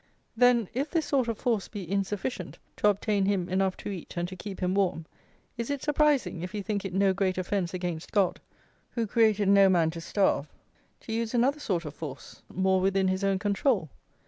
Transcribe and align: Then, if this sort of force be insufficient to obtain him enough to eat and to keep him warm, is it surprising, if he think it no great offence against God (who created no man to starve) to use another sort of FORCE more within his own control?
Then, 0.35 0.67
if 0.73 0.89
this 0.89 1.05
sort 1.05 1.27
of 1.27 1.37
force 1.37 1.67
be 1.67 1.87
insufficient 1.87 2.57
to 2.77 2.89
obtain 2.89 3.25
him 3.27 3.47
enough 3.47 3.77
to 3.77 3.89
eat 3.89 4.17
and 4.17 4.27
to 4.29 4.35
keep 4.35 4.59
him 4.59 4.73
warm, 4.73 5.05
is 5.59 5.69
it 5.69 5.83
surprising, 5.83 6.41
if 6.41 6.53
he 6.53 6.63
think 6.63 6.83
it 6.83 6.91
no 6.91 7.13
great 7.13 7.37
offence 7.37 7.71
against 7.71 8.11
God 8.11 8.39
(who 8.93 9.05
created 9.05 9.47
no 9.47 9.69
man 9.69 9.91
to 9.91 10.01
starve) 10.01 10.47
to 11.01 11.13
use 11.13 11.35
another 11.35 11.59
sort 11.59 11.85
of 11.85 11.93
FORCE 11.93 12.41
more 12.51 12.81
within 12.81 13.09
his 13.09 13.23
own 13.23 13.37
control? 13.37 13.89